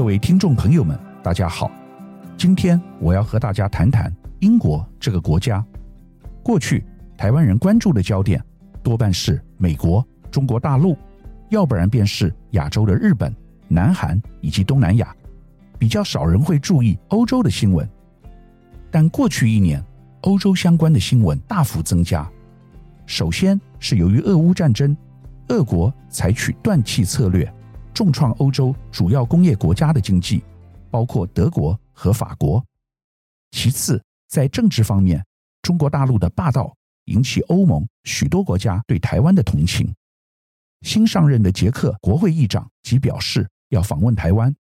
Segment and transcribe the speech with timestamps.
[0.00, 1.70] 各位听众朋友们，大家好。
[2.34, 5.62] 今天我要和大家谈谈英国这个国家。
[6.42, 6.82] 过去
[7.18, 8.42] 台湾人关注的焦点
[8.82, 10.96] 多半是美国、中国大陆，
[11.50, 13.30] 要不然便是亚洲的日本、
[13.68, 15.14] 南韩以及东南亚，
[15.78, 17.86] 比较少人会注意欧洲的新闻。
[18.90, 19.84] 但过去一年，
[20.22, 22.26] 欧洲相关的新闻大幅增加。
[23.04, 24.96] 首先是由于俄乌战争，
[25.48, 27.52] 俄国采取断气策略，
[27.94, 30.42] 重创欧洲主要工业国家的经济，
[30.90, 32.64] 包括德国和法国。
[33.50, 35.24] 其次，在政治方面，
[35.62, 36.74] 中国大陆的霸道
[37.06, 39.92] 引起欧盟许多国家对台湾的同情。
[40.82, 44.54] 新上任的捷克国会议长即表示要访问台湾，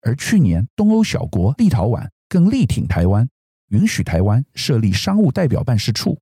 [0.00, 3.28] 而去年东欧小国立陶宛更力挺台湾，
[3.68, 6.18] 允许台湾设立商务代表办事处。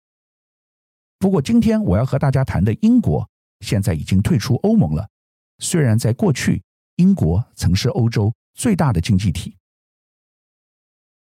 [1.18, 3.26] 不过，今天我要和大家谈的英国，
[3.60, 5.08] 现在已经退出欧盟了。
[5.58, 6.62] 虽然在过去，
[6.96, 9.56] 英国曾是欧洲最大的经济体。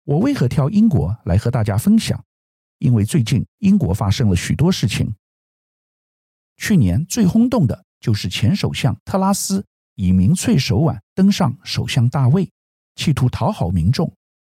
[0.04, 2.24] 我为何挑英国来和大家分享？
[2.78, 5.14] 因为最近英国发生了许多事情。
[6.56, 9.64] 去年最轰动的就是前首相特拉斯
[9.94, 12.50] 以民粹手腕登上首相大位，
[12.94, 14.12] 企图讨好民众，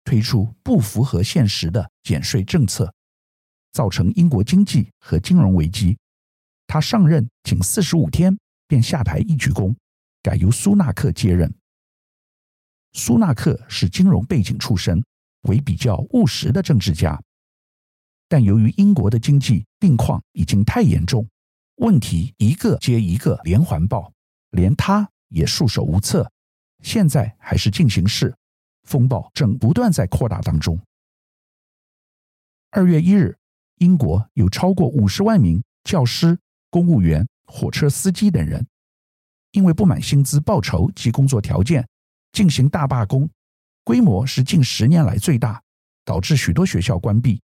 [0.04, 2.92] 推出不符合现实的减税政策，
[3.72, 5.96] 造成英国经济和金融危机。
[6.66, 8.38] 他上任仅四十五天
[8.70, 9.74] 便下台一鞠躬，
[10.22, 11.52] 改由苏纳克接任。
[12.92, 15.04] 苏纳克是金融背景出身，
[15.48, 17.20] 为比较务实的政治家。
[18.28, 21.28] 但由于英国的经济病况已经太严重，
[21.78, 24.12] 问题一个接一个连环爆，
[24.50, 26.30] 连他也束手无策。
[26.84, 28.32] 现在还是进行式，
[28.84, 30.80] 风暴正不断在扩大当中。
[32.70, 33.36] 二月一日，
[33.78, 36.38] 英国有超过五十万名教师。
[36.72, 38.64] 公务员、火车司机等人，
[39.50, 41.86] 因为不满薪资、报酬及工作条件，
[42.32, 43.28] 进行大罢工，
[43.82, 45.60] 规模是近十年来最大，
[46.04, 47.42] 导致许多学校关闭，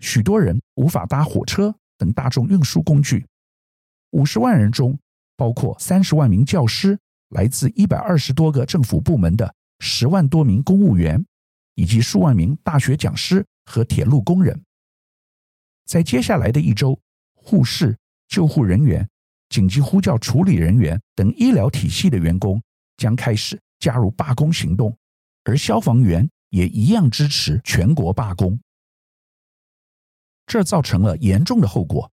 [0.00, 3.26] 许多人无法搭火车等大众运输工具。
[4.12, 4.98] 五十万人中，
[5.36, 6.98] 包括三十万名教师，
[7.28, 11.22] 来自一百二十多个政府部门的十万多名公务员，
[11.74, 14.64] 以及数万名大学讲师和铁路工人。
[15.84, 16.98] 在接下来的一周，
[17.34, 17.98] 护士。
[18.28, 19.06] 救护人员、
[19.52, 22.60] 紧急呼叫处理人员等医疗体系的员工
[22.96, 24.96] 将开始加入罢工行动，
[25.44, 28.58] 而消防员也一样支持全国罢工。
[30.46, 32.10] 这造成了严重的后果：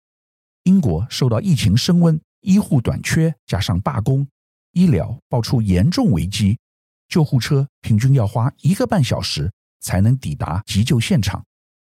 [0.62, 4.26] 英国受到疫情升温、医护短缺，加上罢工，
[4.72, 6.58] 医疗爆出严重危机，
[7.06, 11.44] 救护车平均要花一个半小时才能抵达急救现场，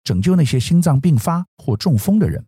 [0.04, 2.46] 拯救那些心脏病发或中风的人。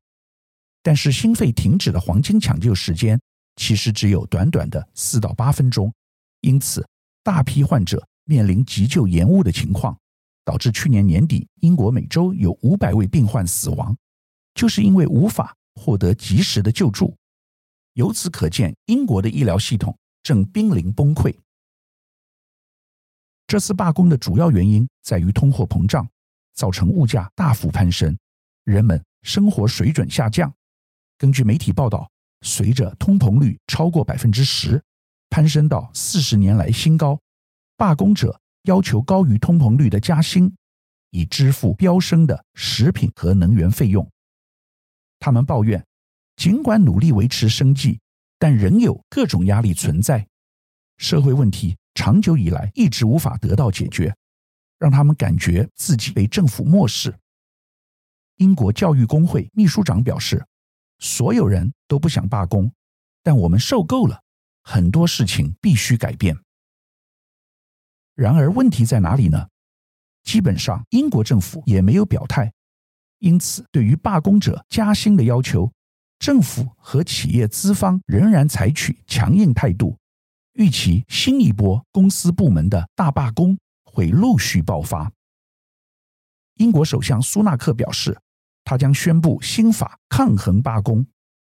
[0.84, 3.20] 但是心肺停止的黄金抢救时间
[3.56, 5.94] 其实只有短短的四到八分钟，
[6.42, 6.88] 因此
[7.24, 9.96] 大批患者面临急救延误的情况，
[10.44, 13.96] 导致去年年底英国每周有五百位病患死亡，
[14.56, 17.16] 就是因为无法获得及时的救助。
[17.94, 21.36] 由此可见，英国的医疗系统正濒临崩溃。
[23.46, 26.08] 这次罢工的主要原因在于通货膨胀，
[26.54, 28.18] 造成物价大幅攀升，
[28.64, 30.52] 人们生活水准下降。
[31.22, 32.10] 根据媒体报道，
[32.42, 34.82] 随着通膨率超过百分之十，
[35.30, 37.22] 攀升到四十年来新高，
[37.78, 40.52] 罢工者要求高于通膨率的加薪，
[41.12, 44.10] 以支付飙升的食品和能源费用。
[45.20, 45.86] 他们抱怨，
[46.38, 48.00] 尽管努力维持生计，
[48.40, 50.28] 但仍有各种压力存在。
[50.98, 54.12] 社会问题长久以来一直无法得到解决，
[54.80, 57.16] 让他们感觉自己被政府漠视。
[58.38, 60.44] 英国教育工会秘书长表示。
[61.02, 62.72] 所有人都不想罢工，
[63.24, 64.22] 但我们受够了，
[64.62, 66.38] 很多事情必须改变。
[68.14, 69.48] 然而，问题在哪里呢？
[70.22, 72.54] 基本上，英国政府也没有表态，
[73.18, 75.74] 因此，对于罢工者加薪的要求，
[76.20, 79.98] 政府和企业资方仍然采取强硬态度。
[80.54, 85.12] 预期新一波公司部门的大罢工会陆续爆发。
[86.58, 88.21] 英国首相苏纳克表示。
[88.64, 91.06] 他将宣布新法抗衡罢工，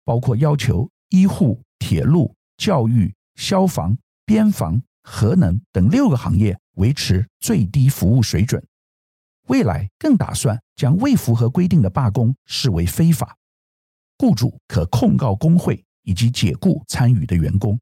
[0.03, 8.65] 包括要求医护、铁路、教育、消防、边防、核能等六个行业维持最低服务水准。
[9.47, 13.37] 未来更打算将未符合规定的罢工视为非法，
[14.17, 17.77] 雇主可控告工会以及解雇参与的员工。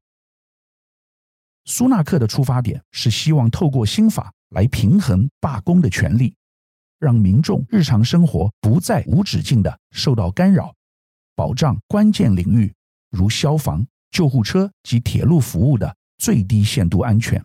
[1.64, 6.34] 苏纳克的出发点是希望透过新法来平衡罢工的权利。
[7.02, 10.72] 让民众日常生活不再无止境地受到干扰，
[11.34, 12.72] 保障关键领域
[13.10, 17.44] 如消防、救护车及铁路服务的最低限度安全。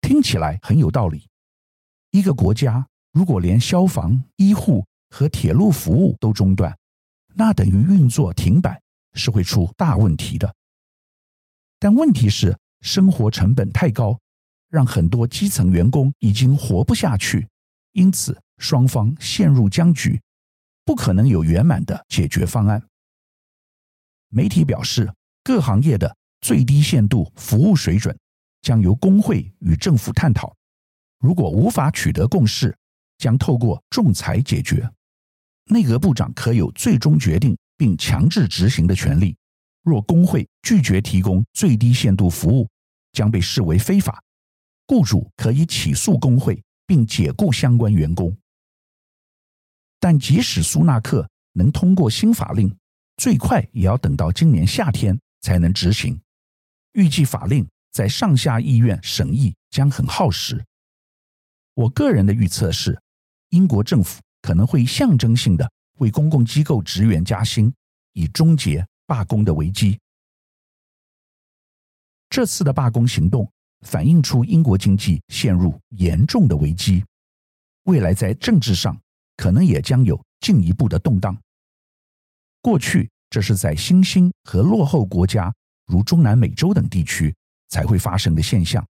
[0.00, 1.26] 听起来很有道理。
[2.12, 6.78] 一个国家如果连消防、医护和铁路服务都中断，
[7.34, 8.80] 那等于运作停摆，
[9.14, 10.54] 是会出大问题的。
[11.80, 14.16] 但问题是，生活成本太高，
[14.68, 17.48] 让很多基层员工已经活不下去，
[17.92, 20.20] 因此双方陷入僵局，
[20.84, 22.82] 不可能有圆满的解决方案。
[24.28, 25.12] 媒体表示，
[25.42, 28.16] 各行业的最低限度服务水准
[28.60, 30.54] 将由工会与政府探讨，
[31.18, 32.76] 如果无法取得共识，
[33.16, 34.88] 将透过仲裁解决。
[35.70, 39.36] 内阁部长可有最终决定并强制执行的权利。
[39.82, 42.68] 若工会拒绝提供最低限度服务，
[43.12, 44.22] 将被视为非法，
[44.88, 48.36] 雇主可以起诉工会并解雇相关员工。
[50.00, 52.76] 但即使苏纳克能通过新法令，
[53.18, 56.20] 最快也要等到今年夏天才能执行。
[56.94, 60.64] 预计法令在上下议院审议将很耗时。
[61.74, 63.00] 我个人的预测是，
[63.50, 67.72] 英国政府可能会象征性的为公共机构职员加薪，
[68.14, 68.84] 以终结。
[69.08, 69.98] 罢工的危机。
[72.28, 73.50] 这次的罢工行动
[73.86, 77.04] 反映出英国经济陷入严重的危机，
[77.84, 78.98] 未来在政治上
[79.36, 81.36] 可能也将有进一步的动荡。
[82.60, 85.52] 过去这是在新兴和落后国家，
[85.86, 87.34] 如中南美洲等地区
[87.68, 88.86] 才会发生的现象，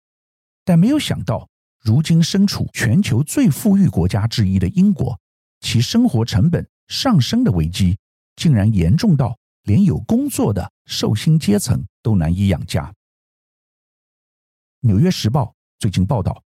[0.64, 1.49] 但没有想到，
[1.82, 5.19] 如今身处全球最富裕国家之一的英国，
[5.61, 7.99] 其生活成本上升的危机
[8.37, 9.37] 竟然严重到。
[9.64, 12.87] 连有工作的受薪阶层都难以养家。
[14.82, 15.44] 《纽约时报》
[15.80, 16.40] 最近报道，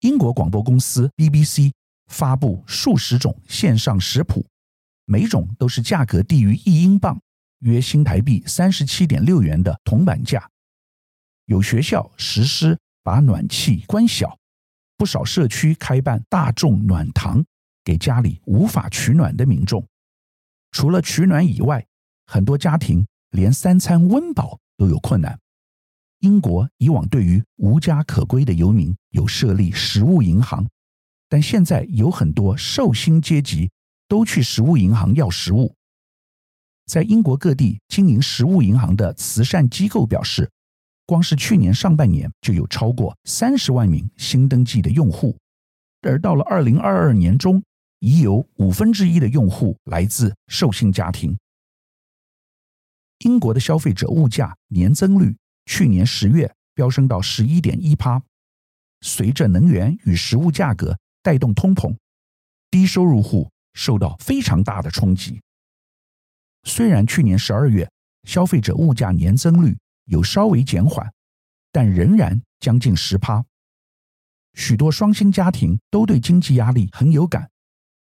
[0.00, 1.70] 英国广播公司 BBC
[2.08, 4.44] 发布数十种线上食谱，
[5.04, 7.20] 每种都是价格低于一英镑
[7.60, 10.50] （约新台币三十七点六元）的铜板价。
[11.44, 14.36] 有学校实施把暖气关小，
[14.96, 17.44] 不少社区开办大众暖堂，
[17.84, 19.86] 给家里无法取暖的民众。
[20.72, 21.86] 除了取暖以外，
[22.26, 25.38] 很多家庭连三餐温饱都有困难。
[26.20, 30.68] 英国以往对于无家可归的游民有设立食物银行，
[31.28, 33.70] 但现在有很多受薪阶级
[34.08, 35.74] 都去食物银行要食物。
[36.86, 40.50] 在英国各地经营食物银行的慈善机构表示，
[41.06, 45.36] 光是去年上半年就有超过三十万名新登记的用户，
[46.00, 47.62] 而到了二零二二年中，
[48.00, 51.38] 已有五分之一的用户来自受薪家庭。
[53.20, 55.36] 英国的消费者物价年增率
[55.68, 58.22] 去年十月飙升到十一点一趴，
[59.02, 61.94] 随着能源与食物价格带动通膨，
[62.70, 65.42] 低收入户受到非常大的冲击。
[66.64, 67.88] 虽然去年十二月
[68.22, 69.76] 消费者物价年增率
[70.06, 71.12] 有稍微减缓，
[71.70, 73.44] 但仍然将近十趴。
[74.54, 77.50] 许多双薪家庭都对经济压力很有感，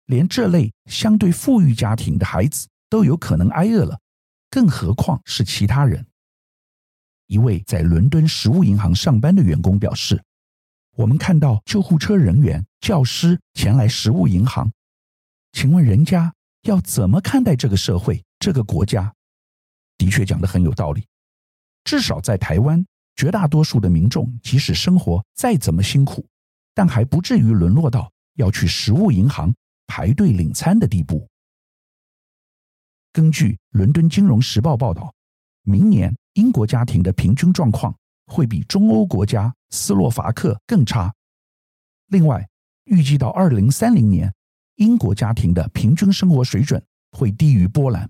[0.05, 3.99] 连这类相对富裕家庭的孩子都有可能挨饿了。
[4.49, 6.07] 更何况是其他人。
[7.29, 10.19] 一位在伦敦食物银行上班的员工表示
[10.97, 14.71] ：“我们看到救护车人员、教师前来食物银行，
[15.51, 16.33] 请问人家
[16.63, 19.13] 要怎么看待这个社会、这个国家？”
[19.99, 21.05] 的确讲得很有道理。
[21.83, 22.83] 至少在台湾，
[23.15, 26.27] 绝大多数的民众即使生活再怎么辛苦，
[26.73, 29.53] 但还不至于沦落到要去食物银行
[29.85, 31.29] 排队领餐的地步。
[33.13, 35.13] 根据《伦敦金融时报》报道，
[35.61, 37.95] 明年英国家庭的平均状况
[38.27, 41.13] 会比中欧国家斯洛伐克更差。
[42.07, 42.47] 另外，
[42.85, 44.33] 预计到二零三零年，
[44.75, 48.09] 英国家庭的平均生活水准会低于波兰。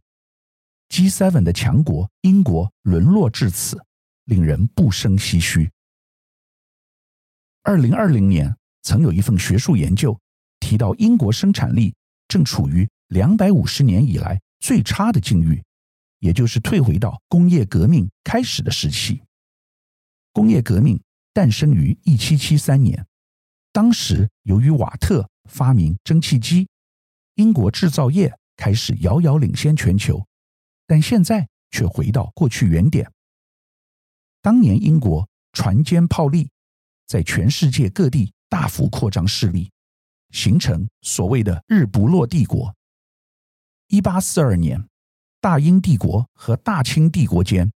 [0.89, 3.77] G7 的强国英国沦落至此，
[4.25, 5.69] 令人不胜唏嘘。
[7.63, 10.19] 二零二零年，曾有一份学术研究
[10.59, 11.93] 提到，英国生产力
[12.27, 14.39] 正处于两百五十年以来。
[14.61, 15.63] 最差的境遇，
[16.19, 19.21] 也就是退回到工业革命开始的时期。
[20.31, 21.01] 工业革命
[21.33, 23.05] 诞生于一七七三年，
[23.71, 26.67] 当时由于瓦特发明蒸汽机，
[27.35, 30.25] 英国制造业开始遥遥领先全球。
[30.85, 33.11] 但现在却回到过去原点。
[34.41, 36.49] 当年英国船坚炮利，
[37.05, 39.71] 在全世界各地大幅扩张势力，
[40.31, 42.73] 形成所谓的“日不落帝国”。
[43.89, 44.88] 一八四二年，
[45.41, 47.72] 大英帝国和大清帝国间，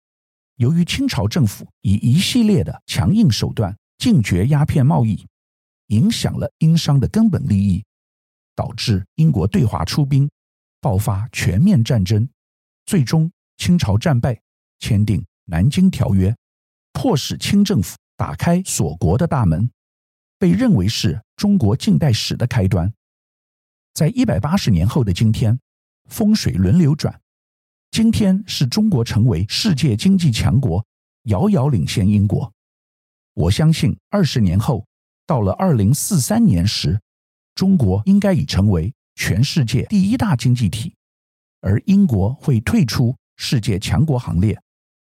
[0.57, 5.25] 由于清朝政府以一系列的强硬手段禁绝鸦片贸易，
[5.87, 7.85] 影响了英商的根本利益，
[8.57, 10.29] 导致英国对华出兵，
[10.81, 12.29] 爆发全面战争，
[12.85, 14.41] 最终清朝战败，
[14.81, 16.31] 签订《南京条约》，
[16.93, 19.71] 迫使清政府打开锁国的大门，
[20.37, 22.93] 被认为是中国近代史的开端。
[23.95, 25.61] 在一百八十年后的今天，
[26.09, 27.21] 风水轮流转，
[27.93, 30.83] 今天是中国成为世界经济强国，
[31.25, 32.51] 遥遥领先英国。
[33.35, 34.87] 我相信二十年后，
[35.27, 36.99] 到了二零四三年时，
[37.55, 40.95] 中国应该已成为全世界第一大经济体，
[41.61, 44.59] 而英国会退出世界强国行列，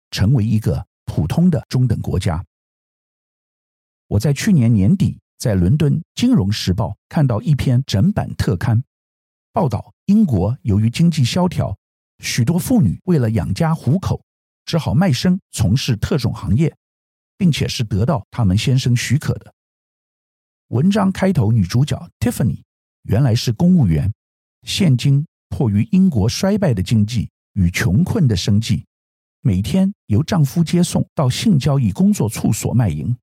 [0.09, 2.43] 成为一个普通的中等国家。
[4.07, 8.83] 我在去年年底在伦敦《金融时报》看到一篇整版特刊，
[9.53, 11.77] 报道英国由于经济萧条，
[12.21, 14.23] 许多妇女为了养家糊口，
[14.65, 16.73] 只好卖身从事特种行业，
[17.37, 19.53] 并且是得到他们先生许可的。
[20.67, 22.61] 文章开头女主角 Tiffany
[23.03, 24.13] 原来是公务员，
[24.63, 28.85] 现今迫于英国衰败的经济与穷困的生计，
[29.41, 33.13] 每天由丈夫接送到性交易工作处所卖淫。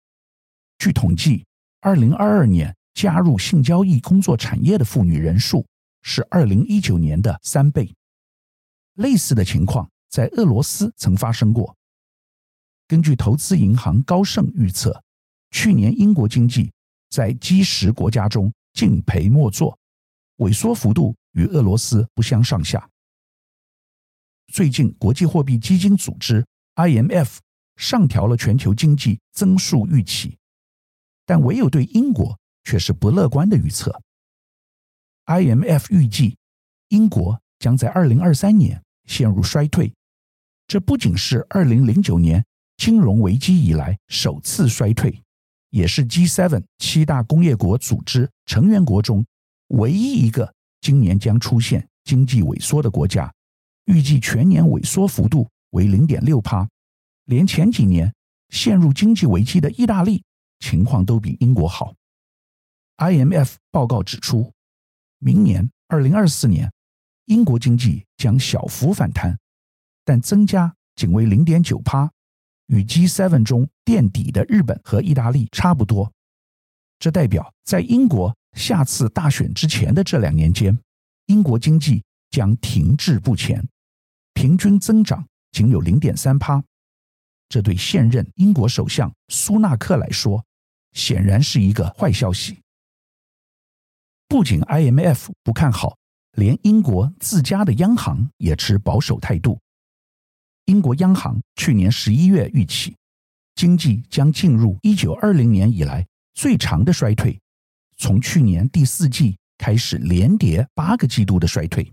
[0.79, 1.47] 据统计，
[1.81, 5.65] 二零二二年加入性交易工作产业的妇女人数
[6.03, 7.95] 是二零一九年的三倍。
[8.99, 11.75] 类似的情况在俄罗斯曾发生过。
[12.87, 15.03] 根据投资银行高盛预测，
[15.51, 16.71] 去年英国经济。
[17.11, 19.79] 在 G10 国家中净赔莫作，
[20.37, 22.87] 萎缩幅度与俄罗斯不相上下。
[24.53, 27.39] 最近，国际货币基金组织 IMF
[27.77, 30.37] 上调了全球经济增速预期，
[31.25, 34.03] 但唯有对英国却是不乐观的预测。
[35.25, 36.37] IMF 预计
[36.89, 39.93] 英国将在2023年陷入衰退，
[40.69, 42.45] 这不仅是2009年
[42.77, 45.21] 金融危机以来首次衰退。
[45.71, 49.27] 也是 G7 七大工业国组织成员国中
[49.69, 53.31] 唯一一个今年将出现经济萎缩的国家，
[53.85, 56.67] 预计全年萎缩幅度为零点六趴。
[57.25, 58.15] 连前几年
[58.49, 60.25] 陷入经济危机的意大利
[60.61, 61.95] 情况都比英国好。
[62.97, 64.51] IMF 报告指出，
[65.19, 66.73] 明年二零二四年
[67.29, 69.39] 英国经济将小幅反弹，
[70.05, 72.11] 但增加仅为零点九趴。
[72.69, 76.13] 与 G7 中垫底的日本和意大利差不多，
[76.99, 80.79] 这代表在英国下次大选之前的这两年间，
[81.27, 83.67] 英国经济将停滞不前，
[84.35, 86.63] 平均增长仅有零点三趴。
[87.49, 90.45] 这对现任英国首相苏纳克来说，
[90.93, 92.59] 显然是一个坏消息。
[94.29, 95.98] 不仅 IMF 不看好，
[96.39, 99.59] 连英国自家的央行也持保守态度。
[100.67, 102.95] 英国央行去年十一月预期，
[103.57, 107.37] 经济将进入一九二零年以来最长的衰退，
[107.97, 111.91] 从去年第四季开始连跌八个季度的衰退。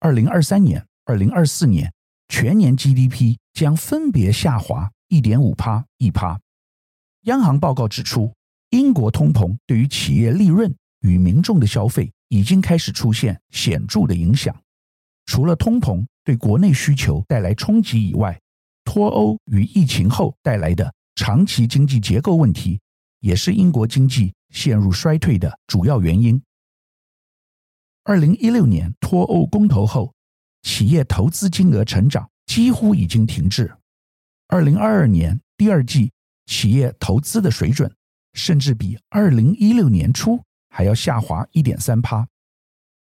[0.00, 1.92] 二零二三年、二零二四年
[2.26, 6.40] 全年 GDP 将分别下滑一点五趴、一趴。
[7.26, 8.34] 央行报告指出，
[8.70, 14.54] 英国通膨对于企业利润与民众的消费已经开始出现显著的影响。
[15.26, 18.40] 除了通膨对国内需求带来冲击以外，
[18.84, 22.80] 脱欧与疫情后带来的长期经济结构问题，
[23.20, 26.42] 也是英国经济陷入衰退的主要原因。
[28.04, 30.12] 二零一六年脱欧公投后，
[30.62, 33.70] 企业投资金额成长几乎已经停滞。
[34.48, 36.10] 二零二二年第二季
[36.46, 37.94] 企业投资的水准，
[38.32, 42.26] 甚至比二零一六年初还要下滑一点三趴。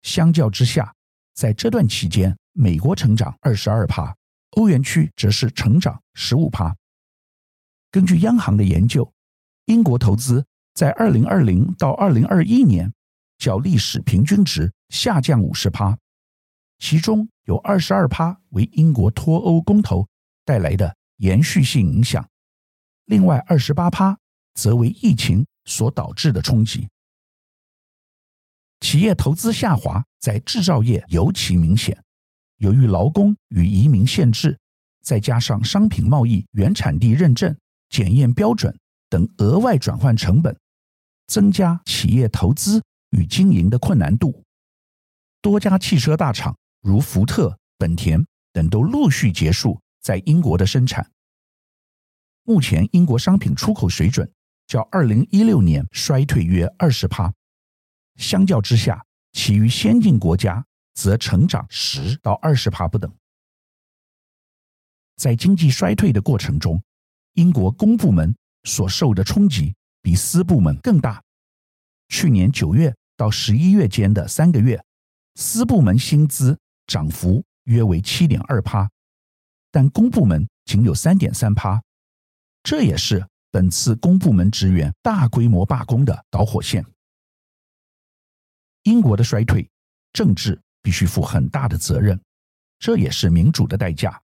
[0.04, 0.94] 相较之下，
[1.34, 4.16] 在这段期间，美国成长二十二趴，
[4.52, 6.74] 欧元区则是成长十五趴。
[7.92, 9.12] 根据央行的研究，
[9.66, 12.94] 英国投资在二零二零到二零二一年
[13.38, 15.98] 较历史平均值下降五十趴，
[16.80, 20.08] 其中有二十二趴为英国脱欧公投
[20.46, 22.26] 带来的延续性影响，
[23.06, 24.18] 另外二十八趴
[24.54, 26.88] 则为疫情所导致的冲击。
[28.88, 32.02] 企业投资下滑在制造业尤其明显，
[32.60, 34.58] 由于劳工与移民限制，
[35.04, 37.54] 再加上商品贸易原产地认证、
[37.90, 38.74] 检验标准
[39.10, 40.58] 等额外转换成本，
[41.26, 44.42] 增加企业投资与经营的困难度。
[45.42, 51.12] 多家汽车大厂如福特、本田等都陆续结束在英国的生产。
[52.44, 54.32] 目前，英国商品出口水准
[54.66, 57.34] 较二零一六年衰退约二十趴。
[58.18, 63.12] 相较之下，其余先进国家则成长十到二十趴不等。
[65.16, 66.82] 在经济衰退的过程中，
[67.34, 71.24] 英国公部门所受的冲击比私部门更大。
[72.10, 74.84] 去年九月到十一月间的三个月，
[75.36, 78.90] 私部门薪资涨幅约为七点二趴，
[79.72, 81.82] 但公部门仅有三点三趴。
[82.64, 86.86] 这也是本次公部门职员大规模罢工的导火线。
[88.88, 89.70] 英国的衰退，
[90.14, 92.18] 政治必须负很大的责任，
[92.80, 94.22] 这也是民主的代价。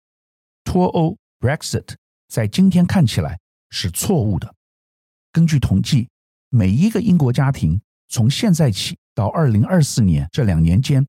[0.64, 1.94] 脱欧 （Brexit）
[2.26, 3.38] 在今天看起来
[3.70, 4.52] 是错误的。
[5.30, 6.08] 根据统计，
[6.48, 11.06] 每一个英国家庭从现在起到二零二四年这两年间，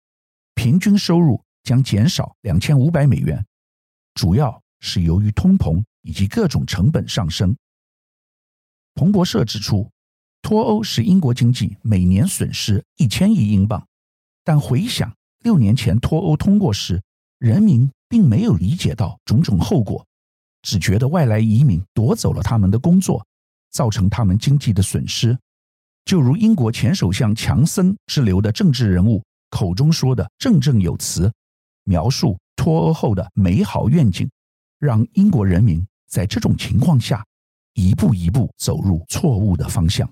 [0.54, 3.44] 平均收入将减少两千五百美元，
[4.14, 7.58] 主要是由于通膨以及各种成本上升。
[8.94, 9.90] 彭博社指出，
[10.42, 13.86] 脱欧使英国经济每年损失一千亿英镑，
[14.44, 17.02] 但回想六年前脱欧通过时，
[17.38, 20.06] 人民并没有理解到种种后果，
[20.62, 23.26] 只觉得外来移民夺走了他们的工作，
[23.72, 25.38] 造成他们经济的损失。
[26.06, 31.32] 就如英国前首相强森之流的政治人物口中说的振振有词，
[31.84, 34.28] 描述脱欧后的美好愿景，
[34.80, 37.24] 让英国人民在这种情况下。
[37.76, 40.12] 一步一步走入错误的方向，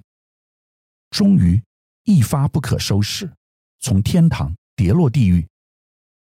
[1.10, 1.62] 终于
[2.04, 3.32] 一发不可收拾，
[3.80, 5.48] 从天堂跌落地狱。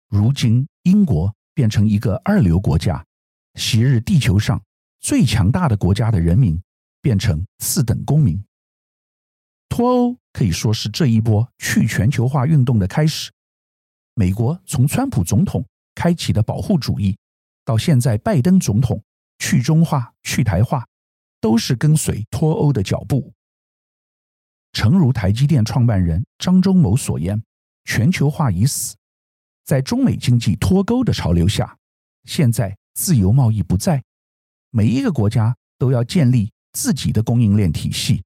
[0.10, 3.06] 如今，英国变成一个二流国家，
[3.56, 4.62] 昔日地球上
[5.00, 6.62] 最强大的国家的人民
[7.01, 8.44] 变成次等公民。
[9.70, 13.32] 脱欧可以说是这一波去全球化运动的开始。
[14.13, 17.18] 美国从川普总统开启的保护主义，
[17.63, 19.04] 到现在拜登总统
[19.39, 20.86] 去中化、去台化。
[21.42, 23.32] 都是跟随脱欧的脚步。
[24.75, 27.41] 诚如台积电创办人张忠谋所言
[27.88, 28.94] ：“全球化已死，
[29.63, 31.77] 在中美经济脱钩的潮流下，
[32.25, 34.03] 现在自由贸易不在，
[34.72, 38.22] 每一个国家都要建立自己的供应链体系，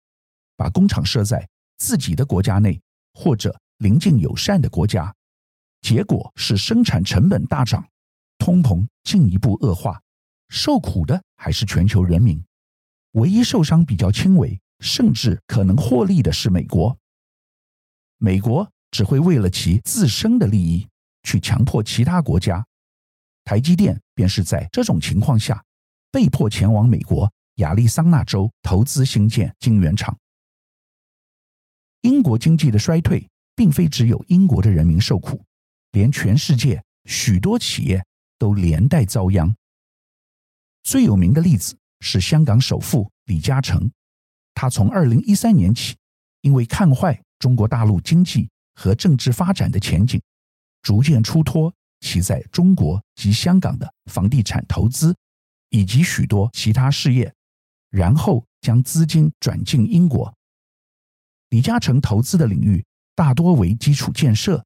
[0.57, 2.81] 把工厂设在自己的国家内
[3.13, 5.13] 或者邻近友善的国家，
[5.81, 7.87] 结果是生产成本大涨，
[8.39, 10.01] 通膨进一步恶化，
[10.47, 12.43] 受苦的还是全球人民。”
[13.13, 16.97] 唯一受伤比较轻微，甚至可能获利的是美国。
[18.17, 20.87] 美国只会为了其自身的利益
[21.23, 22.65] 去强迫其他国家。
[23.43, 25.63] 台积电便是在这种情况下
[26.11, 30.17] 被迫前往美国亚利桑那州投资兴建晶圆厂。
[32.01, 35.43] 英国经济的衰退，并非只有英国的人民受苦，
[35.91, 38.05] 连全世界许多企业
[38.37, 39.55] 都连带遭殃。
[40.83, 41.75] 最有名的例子。
[42.01, 43.91] 是香港首富李嘉诚，
[44.53, 45.95] 他从二零一三年起，
[46.41, 50.21] 因为看坏中国大陆经济和政治发展的前景，
[50.81, 55.15] 逐渐出脱其在中国及香港的房地产投资
[55.69, 57.33] 以及许多其他事业，
[57.89, 60.33] 然后将资金转进英国。
[61.49, 62.85] 李嘉诚投资的领域
[63.15, 64.65] 大多为基础建设，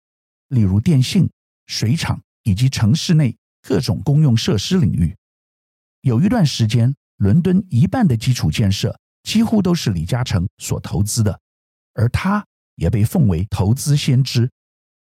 [0.49, 1.29] 例如电信、
[1.67, 5.15] 水厂以及城市内各种公用设施领域。
[6.01, 6.95] 有一段时间。
[7.17, 11.39] 伦敦一半的基础建设几乎都是李嘉诚所投资的，
[11.93, 14.49] 而他也被奉为投资先知，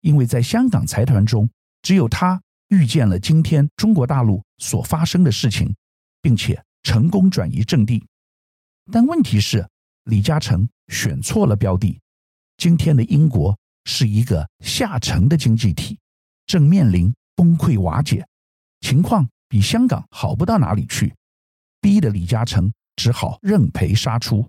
[0.00, 1.48] 因为在香港财团中，
[1.82, 5.74] 只有他预见了今天中国大陆所发生的事情，
[6.20, 8.04] 并且成功转移阵地。
[8.92, 9.68] 但问题是，
[10.04, 11.98] 李嘉诚选错了标的。
[12.56, 15.98] 今天的英国是一个下沉的经济体，
[16.46, 18.26] 正面临崩溃瓦解，
[18.80, 21.14] 情况比香港好不到哪里去。
[21.80, 24.48] 逼得李嘉诚只好认赔杀出。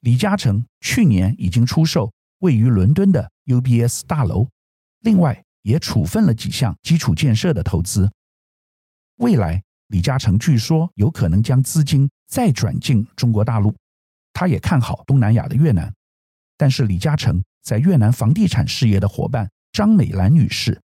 [0.00, 4.48] 李嘉诚去年已经出售位于伦敦的 UBS 大楼，
[4.98, 8.10] 另外也处分了几项基础建设的投资。
[9.18, 13.72] 未来，李嘉诚据说有可能将资金再转进中国大陆。
[14.32, 15.94] 他也看好东南亚的越南，
[16.56, 20.82] 但是李嘉诚在越南房地产事业的伙伴张美兰女士，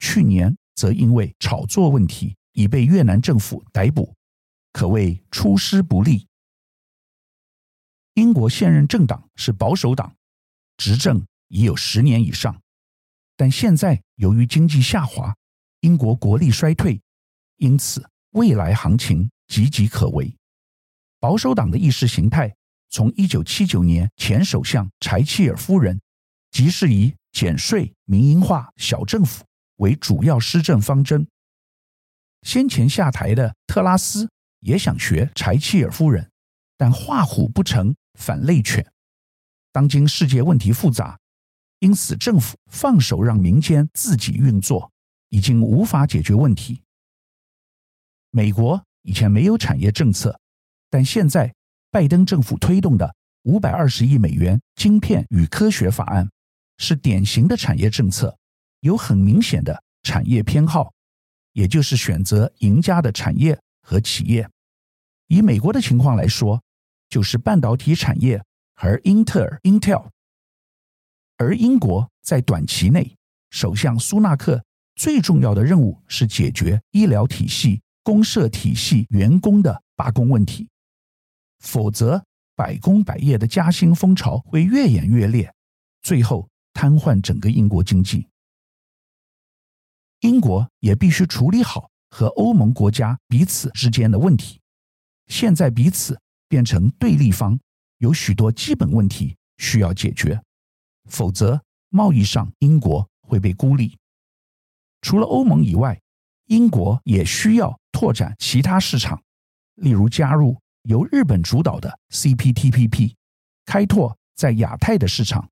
[0.00, 4.12] 去年则因为炒作问题已被越南政府逮捕。
[4.76, 6.28] 可谓出师不利。
[8.12, 10.14] 英国现任政党是保守党，
[10.76, 12.60] 执政已有十年以上，
[13.38, 15.34] 但现在由于经济下滑，
[15.80, 17.00] 英国国力衰退，
[17.56, 20.36] 因此未来行情岌岌可危。
[21.20, 22.54] 保守党的意识形态
[22.90, 25.98] 从一九七九年前首相柴契尔夫人
[26.50, 29.42] 即是以减税、民营化、小政府
[29.76, 31.26] 为主要施政方针。
[32.42, 34.28] 先前下台的特拉斯。
[34.66, 36.28] 也想学柴契尔夫人，
[36.76, 38.84] 但画虎不成反类犬。
[39.70, 41.16] 当今世界问题复杂，
[41.78, 44.90] 因此政府放手让民间自己运作，
[45.28, 46.82] 已经无法解决问题。
[48.30, 50.36] 美国以前没有产业政策，
[50.90, 51.54] 但现在
[51.92, 56.28] 拜登政府推动的五百二十亿美元晶片与科学法案，
[56.78, 58.36] 是典型的产业政策，
[58.80, 60.92] 有很明显的产业偏好，
[61.52, 64.50] 也就是选择赢家的产业和企业。
[65.28, 66.62] 以美国的情况来说，
[67.08, 68.42] 就是半导体产业
[68.74, 70.08] 和英特尔 Intel。
[71.36, 73.16] 而英国在短期内，
[73.50, 80.68] 首相苏纳克最重要的任务是解决医疗体系、公社体系员工的罢工问题，
[81.58, 85.52] 否则百工百业的加薪风潮会越演越烈，
[86.02, 88.26] 最后瘫痪整个英国经济。
[90.20, 94.58] 英国也必须处理好和欧盟国家彼此之间的问题，
[95.26, 97.58] 现在彼此变成对立方，
[97.98, 100.40] 有许多基本问题需要解决。
[101.10, 103.96] 否则，贸易上英国会被孤立。
[105.02, 106.00] 除了欧盟以外，
[106.46, 109.22] 英国也需要拓展其他市场，
[109.74, 113.14] 例如加入由日本主导的 CPTPP，
[113.64, 115.48] 开拓在亚太的市场。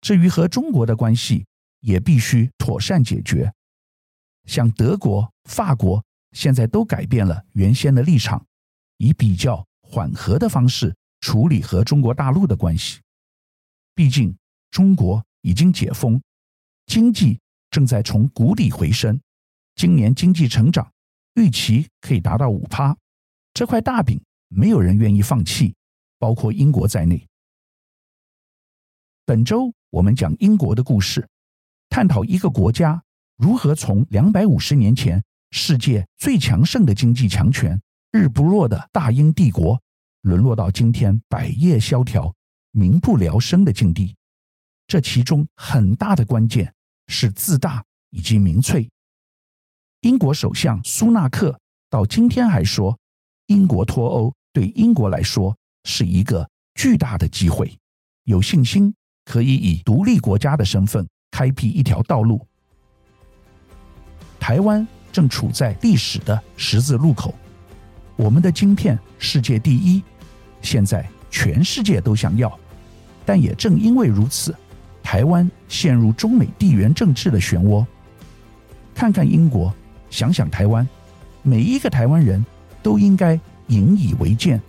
[0.00, 1.46] 至于和中国的关系，
[1.80, 3.52] 也必须妥善解决。
[4.46, 8.44] 像德国、法国现在都改变了原先的立场，
[8.96, 13.00] 以比较缓和的方式处理和中国大陆的关系。
[13.94, 14.36] 毕竟，
[14.70, 16.20] 中国已经解封，
[16.86, 17.38] 经济
[17.70, 19.20] 正在从谷底回升。
[19.74, 20.90] 今年经济成长
[21.34, 22.96] 预期可以达到五趴，
[23.54, 25.74] 这块大饼没有人愿意放弃，
[26.18, 27.26] 包括英国在内。
[29.24, 31.28] 本周我们讲英国的故事，
[31.88, 33.02] 探讨一个国家
[33.36, 39.80] 如何从两百五十年前世界最强盛的经济强权、日不落的大英帝国，
[40.22, 42.34] 沦落到今天百业萧条。
[42.74, 44.16] 民不聊生的境地，
[44.86, 46.72] 这其中很大的关键
[47.06, 48.88] 是自大以及民粹。
[50.00, 51.60] 英国首相苏纳克
[51.90, 52.98] 到今天还说，
[53.48, 57.76] 英国脱欧对英国来说是一个巨大的机会，
[58.24, 58.94] 有信心
[59.26, 62.40] 可以以独立国家的身份开辟一条道路。
[64.40, 67.34] 台湾正处在历史的十字路口，
[68.16, 70.02] 我们的晶片世界第一，
[70.62, 72.58] 现在全世界都想要。
[73.24, 74.52] 但也正因为如此，
[75.02, 77.86] 台湾陷入中美地缘政治的漩涡。
[78.94, 79.72] 看看英国，
[80.10, 80.88] 想想台湾，
[81.42, 82.44] 每一个台湾人
[82.82, 84.60] 都应该引以为鉴。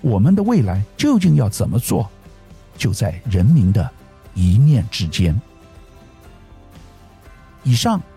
[0.00, 2.08] 我们的未来究竟要怎么做，
[2.78, 3.90] 就在人民的
[4.34, 5.38] 一念之间。
[7.62, 8.00] 以上